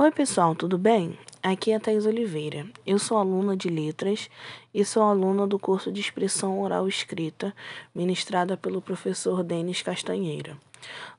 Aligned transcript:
Oi, 0.00 0.12
pessoal, 0.12 0.54
tudo 0.54 0.78
bem? 0.78 1.18
Aqui 1.42 1.72
é 1.72 1.74
a 1.74 1.80
Thais 1.80 2.06
Oliveira. 2.06 2.64
Eu 2.86 3.00
sou 3.00 3.18
aluna 3.18 3.56
de 3.56 3.68
Letras 3.68 4.30
e 4.72 4.84
sou 4.84 5.02
aluna 5.02 5.44
do 5.44 5.58
curso 5.58 5.90
de 5.90 6.00
Expressão 6.00 6.60
Oral 6.60 6.86
Escrita, 6.86 7.52
ministrada 7.92 8.56
pelo 8.56 8.80
professor 8.80 9.42
Denis 9.42 9.82
Castanheira. 9.82 10.56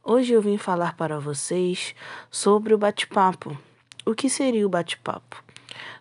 Hoje 0.02 0.31
eu 0.31 0.42
vim 0.42 0.57
falar 0.57 0.96
para 0.96 1.20
vocês 1.20 1.94
sobre 2.31 2.73
o 2.73 2.78
bate-papo. 2.78 3.57
O 4.05 4.15
que 4.15 4.29
seria 4.29 4.65
o 4.65 4.70
bate-papo? 4.70 5.43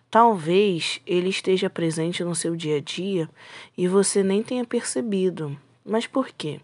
Talvez 0.09 1.01
ele 1.05 1.27
esteja 1.27 1.69
presente 1.69 2.23
no 2.23 2.33
seu 2.33 2.55
dia 2.55 2.77
a 2.77 2.79
dia 2.81 3.29
e 3.77 3.89
você 3.89 4.23
nem 4.23 4.41
tenha 4.41 4.63
percebido. 4.63 5.59
Mas 5.83 6.07
por 6.07 6.29
quê? 6.29 6.61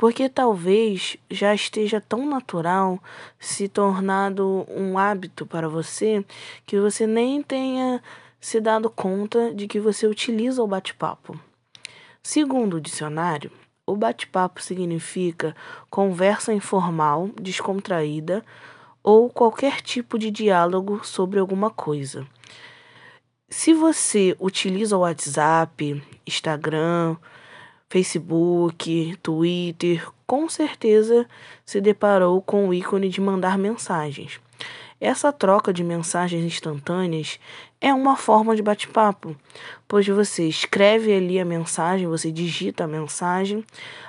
Porque 0.00 0.30
talvez 0.30 1.18
já 1.30 1.54
esteja 1.54 2.00
tão 2.00 2.24
natural, 2.24 2.98
se 3.38 3.68
tornado 3.68 4.66
um 4.70 4.96
hábito 4.96 5.44
para 5.44 5.68
você, 5.68 6.24
que 6.64 6.80
você 6.80 7.06
nem 7.06 7.42
tenha 7.42 8.02
se 8.40 8.62
dado 8.62 8.88
conta 8.88 9.52
de 9.52 9.68
que 9.68 9.78
você 9.78 10.06
utiliza 10.06 10.62
o 10.62 10.66
bate-papo. 10.66 11.38
Segundo 12.22 12.78
o 12.78 12.80
dicionário, 12.80 13.52
o 13.86 13.94
bate-papo 13.94 14.62
significa 14.62 15.54
conversa 15.90 16.50
informal, 16.50 17.28
descontraída 17.38 18.42
ou 19.02 19.28
qualquer 19.28 19.82
tipo 19.82 20.18
de 20.18 20.30
diálogo 20.30 21.04
sobre 21.04 21.38
alguma 21.38 21.68
coisa. 21.68 22.26
Se 23.50 23.74
você 23.74 24.34
utiliza 24.40 24.96
o 24.96 25.00
WhatsApp, 25.00 26.02
Instagram, 26.26 27.18
Facebook, 27.90 29.16
Twitter, 29.20 30.08
com 30.24 30.48
certeza 30.48 31.26
se 31.66 31.80
deparou 31.80 32.40
com 32.40 32.68
o 32.68 32.72
ícone 32.72 33.08
de 33.08 33.20
mandar 33.20 33.58
mensagens. 33.58 34.40
Essa 35.00 35.32
troca 35.32 35.72
de 35.72 35.82
mensagens 35.82 36.44
instantâneas 36.44 37.40
é 37.80 37.92
uma 37.92 38.16
forma 38.16 38.54
de 38.54 38.62
bate-papo, 38.62 39.34
pois 39.88 40.06
você 40.06 40.46
escreve 40.46 41.12
ali 41.12 41.40
a 41.40 41.44
mensagem, 41.44 42.06
você 42.06 42.30
digita 42.30 42.84
a 42.84 42.86
mensagem, 42.86 43.64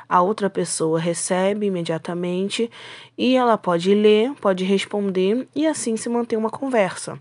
a 0.08 0.22
outra 0.22 0.47
pessoa 0.47 1.00
recebe 1.00 1.66
imediatamente 1.66 2.69
e 3.17 3.36
ela 3.36 3.58
pode 3.58 3.95
ler, 3.95 4.31
pode 4.36 4.63
responder 4.63 5.47
e 5.56 5.66
assim 5.66 5.97
se 5.97 6.08
manter 6.08 6.38
uma 6.38 6.52
conversa. 6.52 7.17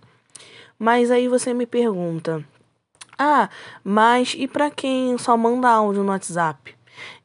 Mas 0.79 1.11
aí 1.11 1.27
você 1.27 1.55
me 1.55 1.65
pergunta: 1.65 2.45
ah, 3.23 3.51
mas 3.85 4.35
e 4.35 4.49
para 4.49 4.71
quem 4.71 5.19
só 5.19 5.37
manda 5.37 5.69
áudio 5.69 6.03
no 6.03 6.09
WhatsApp? 6.09 6.75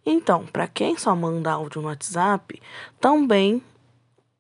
Então, 0.06 0.46
para 0.46 0.68
quem 0.68 0.98
só 0.98 1.16
manda 1.16 1.54
áudio 1.54 1.82
no 1.82 1.88
WhatsApp, 1.88 2.62
também 3.00 3.64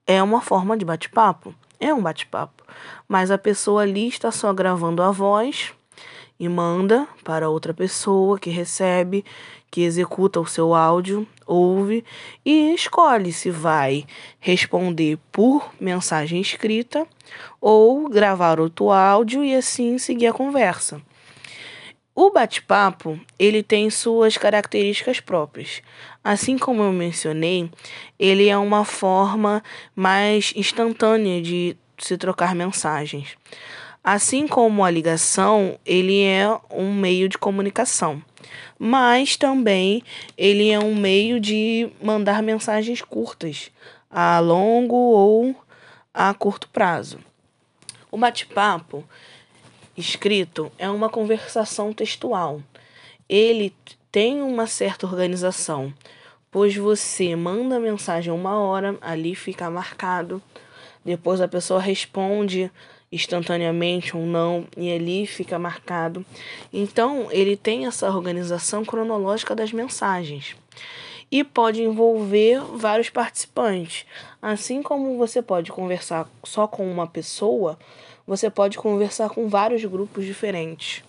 é 0.06 0.22
uma 0.22 0.42
forma 0.42 0.76
de 0.76 0.83
bate-papo. 0.83 1.56
É 1.80 1.94
um 1.94 2.02
bate-papo. 2.02 2.61
Mas 3.08 3.31
a 3.31 3.38
pessoa 3.38 3.83
ali 3.83 4.09
está 4.09 4.33
só 4.33 4.52
gravando 4.52 5.02
a 5.02 5.11
voz 5.11 5.72
e 6.38 6.50
manda 6.50 7.08
para 7.23 7.50
outra 7.50 7.73
pessoa 7.73 8.38
que 8.38 8.50
recebe, 8.50 9.23
que 9.72 9.80
executa 9.80 10.42
o 10.42 10.45
seu 10.45 10.76
áudio, 10.76 11.26
ouve 11.48 12.03
e 12.45 12.73
escolhe 12.73 13.31
se 13.31 13.50
vai 13.50 14.06
responder 14.42 15.17
por 15.31 15.73
mensagem 15.80 16.42
escrita 16.42 17.08
ou 17.61 18.09
gravar 18.09 18.59
outro 18.59 18.92
áudio 18.92 19.42
e 19.42 19.56
assim 19.56 19.98
seguir 19.98 20.28
a 20.28 20.33
conversa. 20.33 21.02
O 22.17 22.31
bate-papo, 22.31 23.19
ele 23.38 23.61
tem 23.61 23.89
suas 23.89 24.38
características 24.38 25.19
próprias. 25.19 25.81
Assim 26.23 26.58
como 26.58 26.81
eu 26.81 26.94
mencionei, 26.94 27.69
ele 28.17 28.47
é 28.47 28.58
uma 28.58 28.85
forma 28.85 29.61
mais 29.94 30.53
instantânea 30.55 31.41
de 31.41 31.75
se 31.97 32.17
trocar 32.17 32.55
mensagens. 32.55 33.36
Assim 34.02 34.47
como 34.47 34.86
a 34.86 34.89
ligação, 34.89 35.77
ele 35.86 36.23
é 36.23 36.47
um 36.71 36.93
meio 36.93 37.27
de 37.27 37.38
comunicação, 37.38 38.23
mas 38.80 39.36
também 39.36 40.02
ele 40.37 40.70
é 40.70 40.80
um 40.80 40.95
meio 40.95 41.37
de 41.37 41.89
mandar 42.02 42.42
mensagens 42.42 43.02
curtas, 43.02 43.70
a 44.09 44.39
longo 44.39 44.95
ou 44.95 45.54
a 46.14 46.33
curto 46.33 46.70
prazo. 46.70 47.20
O 48.09 48.17
bate-papo 48.17 49.04
escrito 49.98 50.72
é 50.78 50.89
uma 50.89 51.10
conversação 51.10 51.94
textual. 51.94 52.61
Ele 53.28 53.73
tem 54.11 54.42
uma 54.42 54.67
certa 54.67 55.06
organização, 55.06 55.94
pois 56.52 56.76
você 56.76 57.36
manda 57.36 57.78
a 57.78 57.80
mensagem 57.80 58.32
uma 58.32 58.60
hora, 58.60 58.98
ali 59.02 59.36
fica 59.36 59.70
marcado, 59.70 60.42
depois 61.04 61.42
a 61.42 61.48
pessoa 61.48 61.80
responde 61.80 62.72
instantaneamente 63.11 64.16
ou 64.16 64.26
não 64.26 64.67
e 64.76 64.92
ali 64.92 65.26
fica 65.26 65.58
marcado. 65.58 66.26
Então, 66.73 67.28
ele 67.32 67.55
tem 67.55 67.86
essa 67.86 68.10
organização 68.10 68.84
cronológica 68.84 69.55
das 69.55 69.72
mensagens 69.72 70.55
e 71.32 71.44
pode 71.44 71.82
envolver 71.82 72.61
vários 72.76 73.10
participantes. 73.10 74.05
Assim 74.42 74.82
como 74.82 75.17
você 75.17 75.42
pode 75.42 75.72
conversar 75.72 76.30
só 76.44 76.67
com 76.67 76.89
uma 76.89 77.08
pessoa, 77.08 77.78
você 78.25 78.49
pode 78.49 78.77
conversar 78.77 79.30
com 79.30 79.47
vários 79.47 79.83
grupos 79.86 80.25
diferentes. 80.25 81.03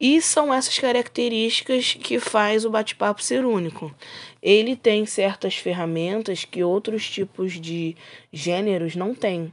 E 0.00 0.22
são 0.22 0.54
essas 0.54 0.78
características 0.78 1.94
que 1.94 2.20
faz 2.20 2.64
o 2.64 2.70
bate-papo 2.70 3.20
ser 3.20 3.44
único. 3.44 3.92
Ele 4.40 4.76
tem 4.76 5.04
certas 5.04 5.56
ferramentas 5.56 6.44
que 6.44 6.62
outros 6.62 7.10
tipos 7.10 7.54
de 7.54 7.96
gêneros 8.32 8.94
não 8.94 9.12
têm. 9.12 9.52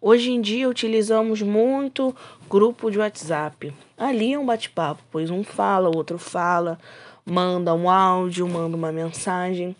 Hoje 0.00 0.32
em 0.32 0.40
dia 0.40 0.68
utilizamos 0.68 1.42
muito 1.42 2.16
grupo 2.48 2.90
de 2.90 2.98
WhatsApp. 2.98 3.72
Ali 3.96 4.32
é 4.32 4.38
um 4.38 4.46
bate-papo, 4.46 5.02
pois 5.12 5.30
um 5.30 5.44
fala, 5.44 5.90
o 5.90 5.96
outro 5.96 6.18
fala, 6.18 6.78
manda 7.24 7.74
um 7.74 7.88
áudio, 7.88 8.48
manda 8.48 8.76
uma 8.76 8.90
mensagem. 8.90 9.76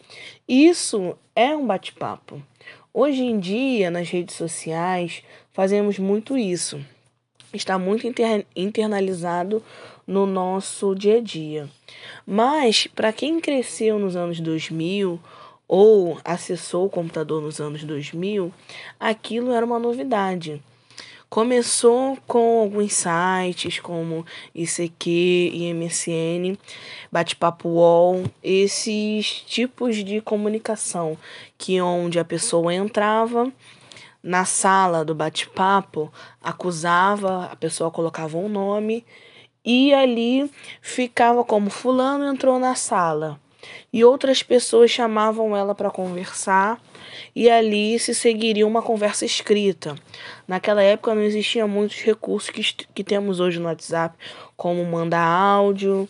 Isso 0.47 1.16
é 1.34 1.56
um 1.56 1.66
bate-papo. 1.66 2.41
Hoje 2.95 3.23
em 3.23 3.41
dia, 3.41 3.91
nas 3.91 4.11
redes 4.11 4.37
sociais, 4.37 5.23
fazemos 5.51 5.99
muito 5.99 6.37
isso. 6.37 6.79
Está 7.51 7.79
muito 7.79 8.07
inter 8.07 8.45
internalizado 8.55 9.63
no 10.07 10.27
nosso 10.27 10.95
dia 10.95 11.17
a 11.17 11.21
dia. 11.21 11.71
Mas, 12.27 12.87
para 12.87 13.11
quem 13.11 13.41
cresceu 13.41 13.99
nos 13.99 14.15
anos 14.15 14.41
2000 14.41 15.19
ou 15.67 16.19
acessou 16.23 16.85
o 16.85 16.91
computador 16.91 17.41
nos 17.41 17.63
anos 17.63 17.83
2000, 17.83 18.53
aquilo 19.01 19.53
era 19.53 19.65
uma 19.65 19.79
novidade. 19.79 20.63
Começou 21.32 22.19
com 22.26 22.60
alguns 22.60 22.93
sites 22.93 23.81
como 23.81 24.26
ICQ 24.54 25.09
e 25.09 25.72
MSN, 25.72 26.59
bate-papo 27.10 27.70
UOL, 27.70 28.25
esses 28.43 29.41
tipos 29.47 30.04
de 30.04 30.20
comunicação 30.20 31.16
que 31.56 31.81
onde 31.81 32.19
a 32.19 32.25
pessoa 32.25 32.75
entrava 32.75 33.50
na 34.22 34.44
sala 34.44 35.06
do 35.06 35.15
bate-papo, 35.15 36.12
acusava, 36.38 37.47
a 37.47 37.56
pessoa 37.56 37.91
colocava 37.91 38.37
um 38.37 38.50
nome 38.50 39.03
e 39.64 39.94
ali 39.94 40.50
ficava 40.82 41.43
como 41.43 41.70
fulano 41.70 42.26
entrou 42.26 42.59
na 42.59 42.75
sala. 42.75 43.41
E 43.93 44.05
outras 44.05 44.43
pessoas 44.43 44.91
chamavam 44.91 45.56
ela 45.56 45.75
para 45.75 45.91
conversar 45.91 46.81
e 47.34 47.50
ali 47.50 47.99
se 47.99 48.15
seguiria 48.15 48.67
uma 48.67 48.83
conversa 48.83 49.25
escrita. 49.25 49.95
Naquela 50.47 50.83
época 50.83 51.15
não 51.15 51.23
existiam 51.23 51.69
muitos 51.69 52.00
recursos 52.03 52.50
que, 52.50 52.62
que 52.95 53.05
temos 53.05 53.41
hoje 53.41 53.59
no 53.59 53.67
WhatsApp, 53.67 54.17
como 54.56 54.84
mandar 54.84 55.25
áudio 55.25 56.09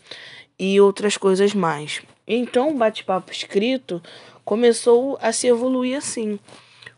e 0.59 0.81
outras 0.81 1.17
coisas 1.17 1.55
mais. 1.55 2.03
Então, 2.27 2.71
o 2.71 2.75
bate-papo 2.75 3.33
escrito 3.33 4.03
começou 4.45 5.19
a 5.21 5.33
se 5.33 5.47
evoluir 5.47 5.97
assim 5.97 6.39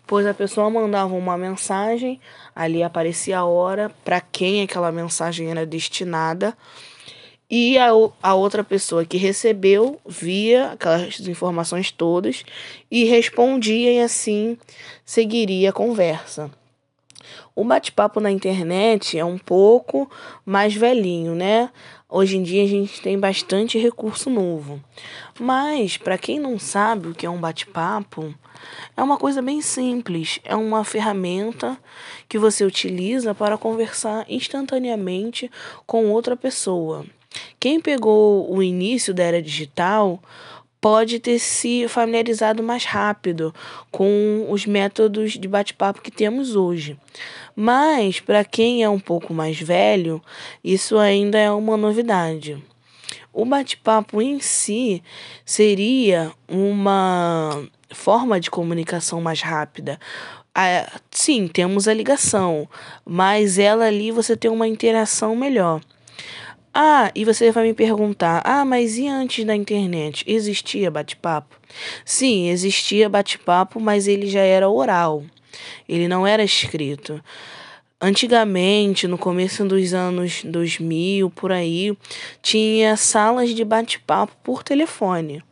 pois 0.06 0.26
a 0.26 0.34
pessoa 0.34 0.70
mandava 0.70 1.14
uma 1.14 1.36
mensagem, 1.36 2.20
ali 2.54 2.82
aparecia 2.82 3.38
a 3.38 3.44
hora 3.44 3.90
para 4.04 4.20
quem 4.20 4.62
aquela 4.62 4.92
mensagem 4.92 5.50
era 5.50 5.64
destinada, 5.64 6.56
e 7.50 7.78
a, 7.78 7.88
a 8.22 8.34
outra 8.34 8.64
pessoa 8.64 9.04
que 9.04 9.16
recebeu 9.16 10.00
via 10.06 10.72
aquelas 10.72 11.20
informações 11.20 11.90
todas 11.90 12.44
e 12.90 13.04
respondia, 13.04 13.92
e 13.92 14.00
assim 14.00 14.58
seguiria 15.04 15.70
a 15.70 15.72
conversa. 15.72 16.50
O 17.56 17.64
bate-papo 17.64 18.18
na 18.18 18.30
internet 18.30 19.16
é 19.16 19.24
um 19.24 19.38
pouco 19.38 20.10
mais 20.44 20.74
velhinho, 20.74 21.34
né? 21.34 21.70
Hoje 22.08 22.36
em 22.36 22.42
dia 22.42 22.64
a 22.64 22.66
gente 22.66 23.00
tem 23.00 23.18
bastante 23.18 23.78
recurso 23.78 24.28
novo. 24.28 24.82
Mas, 25.38 25.96
para 25.96 26.18
quem 26.18 26.38
não 26.38 26.58
sabe 26.58 27.08
o 27.08 27.14
que 27.14 27.26
é 27.26 27.30
um 27.30 27.40
bate-papo, 27.40 28.34
é 28.96 29.02
uma 29.02 29.16
coisa 29.16 29.40
bem 29.40 29.60
simples. 29.60 30.40
É 30.44 30.56
uma 30.56 30.84
ferramenta 30.84 31.78
que 32.28 32.38
você 32.38 32.64
utiliza 32.64 33.34
para 33.34 33.58
conversar 33.58 34.26
instantaneamente 34.28 35.50
com 35.86 36.10
outra 36.10 36.36
pessoa. 36.36 37.04
Quem 37.58 37.80
pegou 37.80 38.52
o 38.52 38.62
início 38.62 39.14
da 39.14 39.22
era 39.24 39.42
digital 39.42 40.20
pode 40.80 41.18
ter 41.18 41.38
se 41.38 41.88
familiarizado 41.88 42.62
mais 42.62 42.84
rápido 42.84 43.54
com 43.90 44.46
os 44.50 44.66
métodos 44.66 45.32
de 45.32 45.48
bate-papo 45.48 46.02
que 46.02 46.10
temos 46.10 46.54
hoje. 46.54 46.98
Mas, 47.56 48.20
para 48.20 48.44
quem 48.44 48.82
é 48.82 48.88
um 48.90 49.00
pouco 49.00 49.32
mais 49.32 49.58
velho, 49.58 50.22
isso 50.62 50.98
ainda 50.98 51.38
é 51.38 51.50
uma 51.50 51.76
novidade. 51.78 52.62
O 53.32 53.46
bate-papo 53.46 54.20
em 54.20 54.38
si 54.40 55.02
seria 55.44 56.30
uma 56.46 57.66
forma 57.90 58.38
de 58.38 58.50
comunicação 58.50 59.22
mais 59.22 59.40
rápida. 59.40 59.98
Ah, 60.54 61.00
sim, 61.10 61.48
temos 61.48 61.88
a 61.88 61.94
ligação, 61.94 62.68
mas 63.04 63.58
ela 63.58 63.86
ali 63.86 64.10
você 64.10 64.36
tem 64.36 64.50
uma 64.50 64.68
interação 64.68 65.34
melhor. 65.34 65.80
Ah, 66.76 67.12
e 67.14 67.24
você 67.24 67.52
vai 67.52 67.64
me 67.64 67.74
perguntar: 67.74 68.42
ah, 68.44 68.64
mas 68.64 68.98
e 68.98 69.06
antes 69.06 69.44
da 69.44 69.54
internet? 69.54 70.24
Existia 70.26 70.90
bate-papo? 70.90 71.56
Sim, 72.04 72.48
existia 72.48 73.08
bate-papo, 73.08 73.78
mas 73.78 74.08
ele 74.08 74.26
já 74.26 74.40
era 74.40 74.68
oral, 74.68 75.22
ele 75.88 76.08
não 76.08 76.26
era 76.26 76.42
escrito. 76.42 77.22
Antigamente, 78.00 79.06
no 79.06 79.16
começo 79.16 79.64
dos 79.64 79.94
anos 79.94 80.42
2000, 80.44 81.30
por 81.30 81.52
aí, 81.52 81.96
tinha 82.42 82.96
salas 82.96 83.50
de 83.54 83.64
bate-papo 83.64 84.34
por 84.42 84.64
telefone 84.64 85.42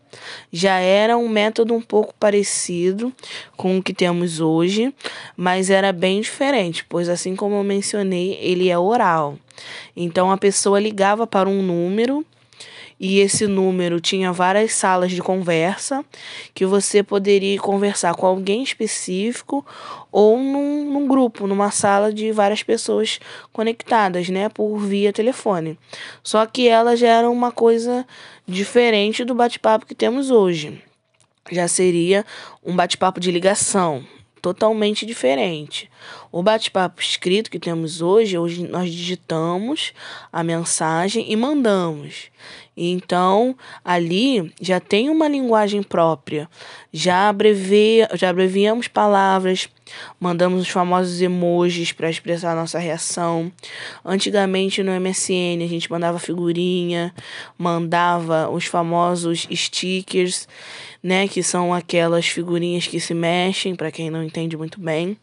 já 0.53 0.79
era 0.79 1.17
um 1.17 1.29
método 1.29 1.75
um 1.75 1.81
pouco 1.81 2.15
parecido 2.19 3.13
com 3.57 3.79
o 3.79 3.83
que 3.83 3.95
temos 3.95 4.41
hoje, 4.41 4.95
mas 5.37 5.71
era 5.71 5.93
bem 5.93 6.21
diferente, 6.21 6.85
pois 6.89 7.09
assim 7.09 7.35
como 7.35 7.57
eu 7.57 7.65
mencionei, 7.65 8.39
ele 8.41 8.69
é 8.69 8.79
oral. 8.79 9.39
Então 9.97 10.31
a 10.31 10.37
pessoa 10.37 10.81
ligava 10.81 11.27
para 11.27 11.49
um 11.49 11.63
número 11.63 12.25
e 12.99 13.19
esse 13.19 13.47
número 13.47 14.01
tinha 14.01 14.33
várias 14.33 14.73
salas 14.75 15.13
de 15.13 15.21
conversa 15.21 16.05
que 16.55 16.65
você 16.65 17.03
poderia 17.03 17.59
conversar 17.59 18.15
com 18.15 18.27
alguém 18.27 18.63
específico 18.63 19.65
ou 20.11 20.39
num, 20.39 20.93
num, 20.93 21.09
grupo, 21.09 21.47
numa 21.47 21.71
sala 21.71 22.13
de 22.13 22.31
várias 22.33 22.63
pessoas 22.63 23.19
conectadas, 23.53 24.29
né, 24.29 24.49
por 24.49 24.79
via 24.79 25.13
telefone. 25.13 25.79
Só 26.23 26.45
que 26.47 26.69
ela 26.69 26.97
já 26.97 27.09
era 27.09 27.31
uma 27.31 27.51
coisa 27.51 28.07
diferente 28.47 29.25
do 29.25 29.35
bate-papo 29.35 29.87
que 29.87 29.95
temos 29.95 30.31
hoje. 30.31 30.83
Já 31.51 31.67
seria 31.67 32.25
um 32.65 32.77
bate-papo 32.77 33.19
de 33.19 33.31
ligação, 33.31 34.05
totalmente 34.43 35.07
diferente. 35.07 35.89
O 36.33 36.43
bate-papo 36.43 37.01
escrito 37.01 37.51
que 37.51 37.61
temos 37.61 38.03
hoje, 38.03 38.37
hoje 38.37 38.67
nós 38.67 38.93
digitamos 38.93 39.93
a 40.33 40.43
mensagem 40.43 41.31
e 41.31 41.37
mandamos. 41.37 42.33
Então, 42.77 43.55
ali 43.85 44.53
já 44.61 44.81
tem 44.81 45.11
uma 45.11 45.29
linguagem 45.29 45.83
própria. 45.83 46.49
Já, 46.91 47.29
abrevia, 47.29 48.09
já 48.15 48.31
abreviamos 48.31 48.89
palavras, 48.89 49.69
mandamos 50.19 50.63
os 50.63 50.69
famosos 50.71 51.21
emojis 51.21 51.93
para 51.93 52.09
expressar 52.09 52.57
nossa 52.57 52.79
reação. 52.79 53.53
Antigamente 54.03 54.83
no 54.83 54.99
MSN 54.99 55.63
a 55.63 55.69
gente 55.69 55.91
mandava 55.91 56.19
figurinha, 56.19 57.15
mandava 57.59 58.49
os 58.49 58.65
famosos 58.65 59.47
stickers, 59.53 60.49
né, 61.03 61.27
que 61.27 61.43
são 61.43 61.75
aquelas 61.75 62.27
figurinhas 62.27 62.87
que 62.87 63.01
se 63.01 63.13
mexem, 63.13 63.75
para 63.75 63.91
quem 63.91 64.11
não 64.11 64.23
entende 64.23 64.57
muito 64.57 64.81
bem. 64.81 65.17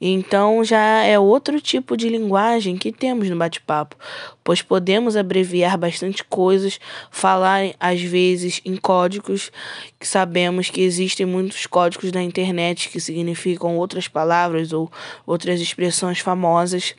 Então 0.00 0.62
já 0.62 1.02
é 1.04 1.18
outro 1.18 1.60
tipo 1.60 1.96
de 1.96 2.08
linguagem 2.08 2.76
que 2.76 2.92
temos 2.92 3.30
no 3.30 3.36
bate-papo, 3.36 3.96
pois 4.44 4.60
podemos 4.60 5.16
abreviar 5.16 5.78
bastante 5.78 6.22
coisas, 6.22 6.78
falar 7.10 7.74
às 7.80 8.02
vezes 8.02 8.60
em 8.64 8.76
códigos, 8.76 9.50
que 9.98 10.06
sabemos 10.06 10.68
que 10.68 10.82
existem 10.82 11.24
muitos 11.24 11.66
códigos 11.66 12.12
na 12.12 12.22
internet 12.22 12.90
que 12.90 13.00
significam 13.00 13.78
outras 13.78 14.08
palavras 14.08 14.72
ou 14.72 14.90
outras 15.26 15.60
expressões 15.60 16.18
famosas. 16.18 16.94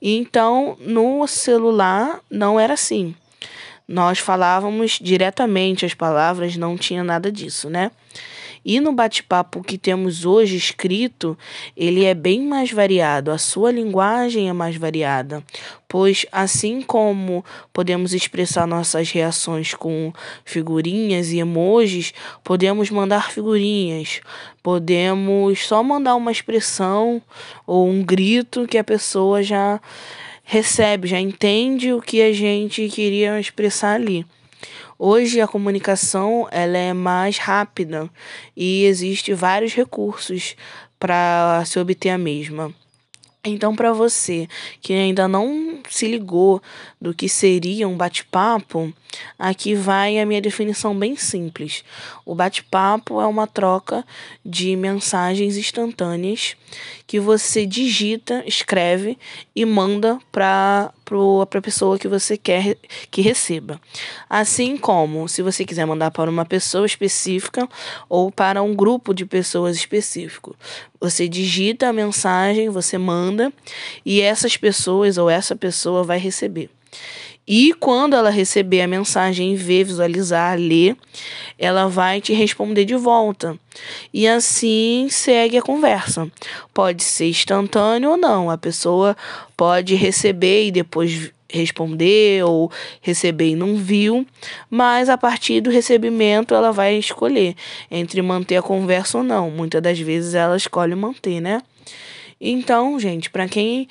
Então, 0.00 0.78
no 0.80 1.26
celular 1.26 2.20
não 2.30 2.58
era 2.58 2.72
assim. 2.72 3.14
Nós 3.90 4.20
falávamos 4.20 5.00
diretamente 5.02 5.84
as 5.84 5.94
palavras, 5.94 6.56
não 6.56 6.78
tinha 6.78 7.02
nada 7.02 7.30
disso, 7.32 7.68
né? 7.68 7.90
E 8.64 8.78
no 8.78 8.92
bate-papo 8.92 9.64
que 9.64 9.76
temos 9.76 10.24
hoje 10.24 10.54
escrito, 10.54 11.36
ele 11.76 12.04
é 12.04 12.14
bem 12.14 12.46
mais 12.46 12.70
variado, 12.70 13.32
a 13.32 13.38
sua 13.38 13.72
linguagem 13.72 14.48
é 14.48 14.52
mais 14.52 14.76
variada, 14.76 15.42
pois 15.88 16.24
assim 16.30 16.82
como 16.82 17.44
podemos 17.72 18.14
expressar 18.14 18.64
nossas 18.64 19.10
reações 19.10 19.74
com 19.74 20.12
figurinhas 20.44 21.32
e 21.32 21.38
emojis, 21.38 22.14
podemos 22.44 22.90
mandar 22.90 23.32
figurinhas, 23.32 24.20
podemos 24.62 25.66
só 25.66 25.82
mandar 25.82 26.14
uma 26.14 26.30
expressão 26.30 27.20
ou 27.66 27.88
um 27.88 28.04
grito 28.04 28.68
que 28.68 28.78
a 28.78 28.84
pessoa 28.84 29.42
já 29.42 29.80
recebe, 30.50 31.06
já 31.06 31.20
entende 31.20 31.92
o 31.92 32.02
que 32.02 32.20
a 32.20 32.32
gente 32.32 32.88
queria 32.88 33.38
expressar 33.38 33.94
ali. 33.94 34.26
Hoje 34.98 35.40
a 35.40 35.46
comunicação 35.46 36.48
ela 36.50 36.76
é 36.76 36.92
mais 36.92 37.38
rápida 37.38 38.10
e 38.56 38.84
existe 38.84 39.32
vários 39.32 39.74
recursos 39.74 40.56
para 40.98 41.62
se 41.64 41.78
obter 41.78 42.10
a 42.10 42.18
mesma. 42.18 42.74
Então, 43.42 43.74
para 43.74 43.90
você 43.90 44.46
que 44.82 44.92
ainda 44.92 45.26
não 45.26 45.80
se 45.88 46.06
ligou 46.06 46.62
do 47.00 47.14
que 47.14 47.26
seria 47.26 47.88
um 47.88 47.96
bate-papo, 47.96 48.92
aqui 49.38 49.74
vai 49.74 50.18
a 50.18 50.26
minha 50.26 50.42
definição 50.42 50.94
bem 50.94 51.16
simples. 51.16 51.82
O 52.26 52.34
bate-papo 52.34 53.18
é 53.18 53.26
uma 53.26 53.46
troca 53.46 54.04
de 54.44 54.76
mensagens 54.76 55.56
instantâneas 55.56 56.54
que 57.06 57.18
você 57.18 57.64
digita, 57.64 58.44
escreve 58.46 59.16
e 59.56 59.64
manda 59.64 60.18
para 61.46 61.58
a 61.58 61.62
pessoa 61.62 61.98
que 61.98 62.08
você 62.08 62.36
quer 62.36 62.76
que 63.10 63.20
receba. 63.20 63.80
Assim 64.28 64.76
como 64.76 65.28
se 65.28 65.42
você 65.42 65.64
quiser 65.64 65.86
mandar 65.86 66.10
para 66.10 66.30
uma 66.30 66.44
pessoa 66.44 66.86
específica 66.86 67.68
ou 68.08 68.30
para 68.30 68.62
um 68.62 68.74
grupo 68.74 69.12
de 69.12 69.24
pessoas 69.24 69.76
específico. 69.76 70.54
Você 71.00 71.28
digita 71.28 71.88
a 71.88 71.92
mensagem, 71.92 72.68
você 72.68 72.98
manda 72.98 73.52
e 74.04 74.20
essas 74.20 74.56
pessoas 74.56 75.18
ou 75.18 75.28
essa 75.28 75.56
pessoa 75.56 76.04
vai 76.04 76.18
receber. 76.18 76.70
E 77.52 77.74
quando 77.74 78.14
ela 78.14 78.30
receber 78.30 78.80
a 78.80 78.86
mensagem, 78.86 79.56
ver, 79.56 79.82
visualizar, 79.82 80.56
ler, 80.56 80.96
ela 81.58 81.88
vai 81.88 82.20
te 82.20 82.32
responder 82.32 82.84
de 82.84 82.94
volta. 82.94 83.58
E 84.14 84.28
assim 84.28 85.08
segue 85.10 85.58
a 85.58 85.62
conversa. 85.62 86.30
Pode 86.72 87.02
ser 87.02 87.26
instantâneo 87.26 88.10
ou 88.10 88.16
não. 88.16 88.48
A 88.48 88.56
pessoa 88.56 89.16
pode 89.56 89.96
receber 89.96 90.68
e 90.68 90.70
depois 90.70 91.32
responder 91.48 92.44
ou 92.44 92.70
receber 93.00 93.48
e 93.48 93.56
não 93.56 93.74
viu, 93.74 94.24
mas 94.70 95.08
a 95.08 95.18
partir 95.18 95.60
do 95.60 95.70
recebimento 95.70 96.54
ela 96.54 96.70
vai 96.70 96.94
escolher 96.94 97.56
entre 97.90 98.22
manter 98.22 98.58
a 98.58 98.62
conversa 98.62 99.18
ou 99.18 99.24
não. 99.24 99.50
Muitas 99.50 99.82
das 99.82 99.98
vezes 99.98 100.34
ela 100.34 100.56
escolhe 100.56 100.94
manter, 100.94 101.40
né? 101.40 101.60
Então, 102.40 102.98
gente, 102.98 103.28
para 103.28 103.46
quem 103.46 103.86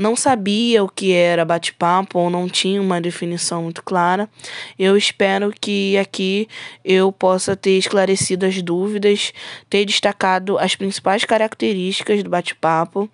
não 0.00 0.16
sabia 0.16 0.82
o 0.82 0.88
que 0.88 1.12
era 1.12 1.44
bate-papo 1.44 2.18
ou 2.18 2.30
não 2.30 2.48
tinha 2.48 2.80
uma 2.80 3.02
definição 3.02 3.64
muito 3.64 3.82
clara. 3.82 4.30
Eu 4.78 4.96
espero 4.96 5.52
que 5.60 5.98
aqui 5.98 6.48
eu 6.82 7.12
possa 7.12 7.54
ter 7.54 7.76
esclarecido 7.76 8.46
as 8.46 8.62
dúvidas, 8.62 9.30
ter 9.68 9.84
destacado 9.84 10.58
as 10.58 10.74
principais 10.74 11.26
características 11.26 12.22
do 12.22 12.30
bate-papo 12.30 13.10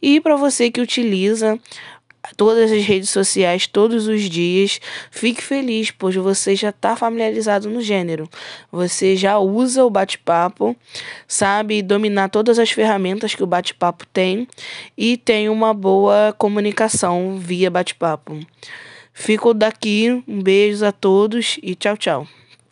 e 0.00 0.18
para 0.18 0.34
você 0.34 0.70
que 0.70 0.80
utiliza 0.80 1.58
todas 2.36 2.72
as 2.72 2.82
redes 2.82 3.10
sociais 3.10 3.66
todos 3.66 4.06
os 4.06 4.22
dias. 4.22 4.80
Fique 5.10 5.42
feliz, 5.42 5.90
pois 5.90 6.14
você 6.14 6.56
já 6.56 6.70
está 6.70 6.96
familiarizado 6.96 7.68
no 7.68 7.80
gênero. 7.80 8.28
Você 8.70 9.16
já 9.16 9.38
usa 9.38 9.84
o 9.84 9.90
bate-papo, 9.90 10.76
sabe 11.26 11.82
dominar 11.82 12.28
todas 12.28 12.58
as 12.58 12.70
ferramentas 12.70 13.34
que 13.34 13.42
o 13.42 13.46
bate-papo 13.46 14.06
tem 14.12 14.46
e 14.96 15.16
tem 15.16 15.48
uma 15.48 15.74
boa 15.74 16.34
comunicação 16.36 17.38
via 17.38 17.70
bate-papo. 17.70 18.38
Fico 19.12 19.52
daqui, 19.52 20.22
um 20.26 20.42
beijo 20.42 20.84
a 20.84 20.92
todos 20.92 21.58
e 21.62 21.74
tchau, 21.74 21.96
tchau. 21.96 22.39